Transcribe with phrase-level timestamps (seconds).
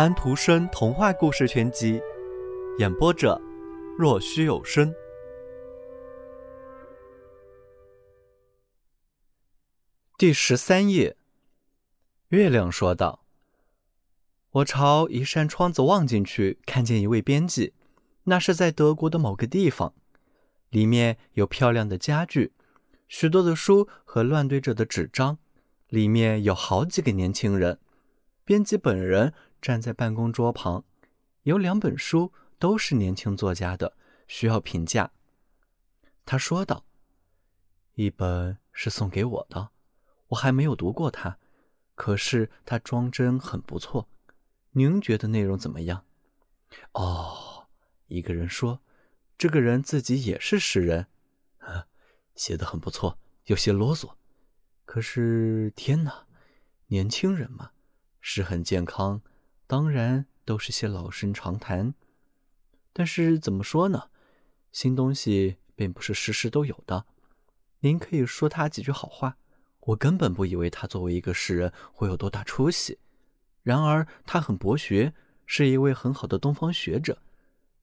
[0.00, 2.00] 安徒生童话故事全集，
[2.78, 3.38] 演播者：
[3.98, 4.90] 若虚有声。
[10.16, 11.18] 第十三页，
[12.28, 13.26] 月亮说道
[14.52, 17.74] ：“我朝一扇窗子望进去，看见一位编辑，
[18.24, 19.92] 那是在德国的某个地方，
[20.70, 22.54] 里面有漂亮的家具，
[23.06, 25.36] 许多的书和乱堆着的纸张，
[25.88, 27.78] 里面有好几个年轻人。
[28.46, 30.84] 编辑本人。”站在办公桌旁，
[31.42, 33.96] 有两本书，都是年轻作家的，
[34.26, 35.12] 需要评价。
[36.24, 36.84] 他说道
[37.94, 39.70] ：“一本是送给我的，
[40.28, 41.38] 我还没有读过它，
[41.94, 44.08] 可是它装帧很不错。
[44.72, 46.04] 您觉得内容怎么样？”
[46.92, 47.66] 哦，
[48.06, 48.80] 一个人说
[49.36, 51.08] ：“这个人自己也是诗人，
[51.58, 51.86] 啊，
[52.34, 54.12] 写的很不错，有些啰嗦。
[54.84, 56.26] 可是天哪，
[56.86, 57.72] 年轻人嘛，
[58.20, 59.20] 是很健康。”
[59.70, 61.94] 当然都是些老生常谈，
[62.92, 64.10] 但是怎么说呢？
[64.72, 67.06] 新东西并不是时时都有的。
[67.78, 69.36] 您可以说他几句好话，
[69.78, 72.98] 我根本不以为他作为一个诗人会有多大出息。
[73.62, 75.14] 然而他很博学，
[75.46, 77.22] 是一位很好的东方学者，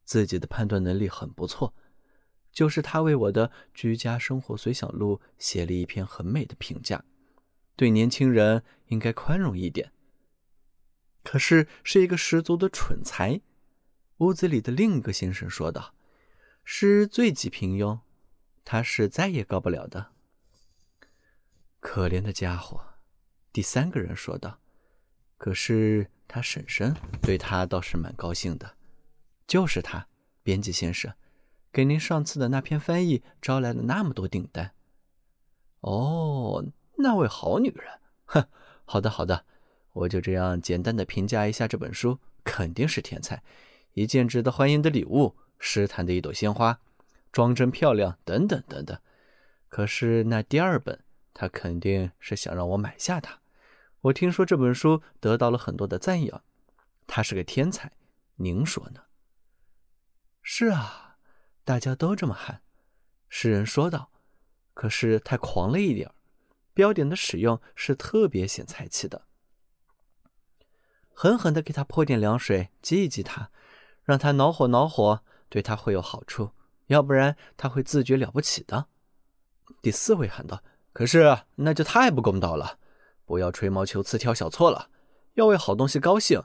[0.03, 1.73] 自己的判断能力很不错。
[2.51, 7.05] 就是他为我的《居家生活随想录》写了一篇很美的评价。
[7.77, 9.93] 对年轻人应该宽容一点。
[11.27, 13.41] 可是是一个十足的蠢材。
[14.19, 15.93] 屋子里的另一个先生说道
[16.63, 17.99] ：“是最极平庸，
[18.63, 20.13] 他是再也高不了的。”
[21.81, 22.81] 可怜的家伙，
[23.51, 24.61] 第三个人说道
[25.37, 28.77] ：“可是他婶婶对他倒是蛮高兴的。”
[29.45, 30.07] 就是他，
[30.43, 31.13] 编辑先生，
[31.73, 34.71] 给您上次的那篇翻译招来了那么多订单。
[35.81, 38.47] 哦，那位好女人，哼，
[38.85, 39.45] 好的，好的。
[39.97, 43.41] 我就这样简单的评价一下这本书，肯定是天才，
[43.93, 46.79] 一件值得欢迎的礼物，诗坛的一朵鲜花，
[47.31, 48.99] 装帧漂亮，等等等等。
[49.69, 53.41] 可是那第二本，他肯定是想让我买下它。
[54.01, 56.43] 我听说这本书得到了很多的赞扬，
[57.07, 57.91] 他是个天才，
[58.35, 59.01] 您说呢？
[60.41, 61.17] 是啊，
[61.63, 62.61] 大家都这么喊。
[63.29, 64.11] 诗人说道。
[64.75, 66.07] 可是太狂了一点
[66.71, 69.23] 标点的使用是特别显才气的。
[71.19, 73.49] 狠狠地给他泼点凉水，激一激他，
[74.03, 76.51] 让他恼火恼火，对他会有好处。
[76.89, 78.85] 要不然他会自觉了不起的。
[79.81, 80.61] 第四位喊道
[80.93, 82.77] ：“可是那就太不公道了！
[83.25, 84.91] 不要吹毛求疵、挑小错了，
[85.33, 86.43] 要为好东西高兴。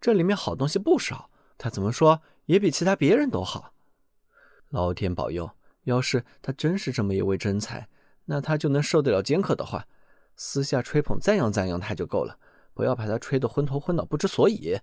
[0.00, 3.74] 这里面好东西不少，他怎么说也比其他别人都好。
[4.70, 5.50] 老天保佑，
[5.82, 7.86] 要是他真是这么一位真才，
[8.24, 9.86] 那他就能受得了尖刻的话，
[10.34, 12.38] 私下吹捧赞扬赞扬他就够了。”
[12.74, 14.78] 不要把他吹得昏头昏脑、不知所以。”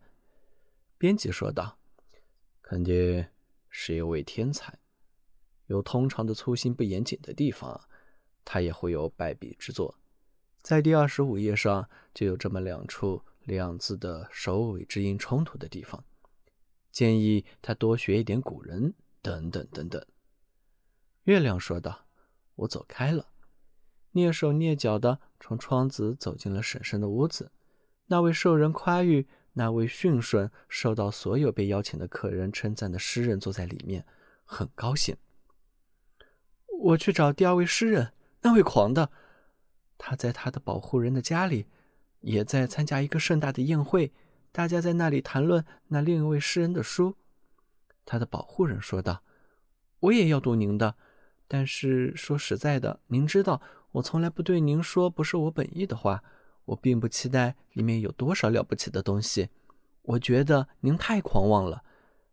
[0.98, 1.78] 编辑说道
[2.62, 3.26] ，“肯定
[3.70, 4.80] 是一位天才，
[5.68, 7.80] 有通常的粗心不严谨的地方，
[8.46, 10.00] 他也会有败笔之作。
[10.62, 16.04] 在第二十五页上就有这么两处两字的首尾之音冲突的地方，
[16.92, 20.06] 建议他多学一点古人，等等等等。”
[21.26, 22.06] 月亮说道
[22.54, 23.32] ，“我走开了，
[24.14, 27.52] 蹑手蹑脚的从窗子走进了婶婶的屋子。”
[28.12, 34.06] 那位受人夸誉、那位驯顺、受到所有被邀请的客人称赞的诗人坐在里面，
[34.44, 35.16] 很高兴。
[36.82, 38.12] 我去找第二位诗人，
[38.42, 39.10] 那位狂的，
[39.98, 41.68] 他在他的保护人的家里，
[42.20, 44.12] 也在参加一个盛大的宴会，
[44.52, 47.16] 大家在那里谈论那另一位诗人的书。
[48.04, 49.24] 他的保护人说道
[50.02, 50.96] ：“我也要读您的，
[51.48, 53.62] 但是说实在的，您知道，
[53.94, 56.22] 我从来不对您说不是我本意的话。”
[56.72, 59.50] 我并不期待里面有多少了不起的东西，
[60.04, 61.84] 我觉得您太狂妄了，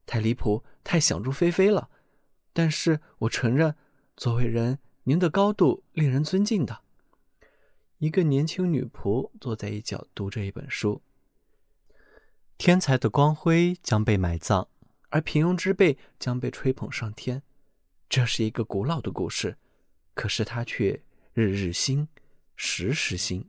[0.06, 1.90] 太离谱，太想入非非了。
[2.52, 3.74] 但是我承认，
[4.16, 6.82] 作为人，您的高度令人尊敬的。
[7.98, 11.02] 一个年轻女仆坐在一角读着一本书。
[12.56, 14.68] 天才的光辉将被埋葬，
[15.08, 17.42] 而平庸之辈将被吹捧上天。
[18.08, 19.56] 这是一个古老的故事，
[20.14, 21.02] 可是它却
[21.32, 22.08] 日日新，
[22.54, 23.48] 时时新。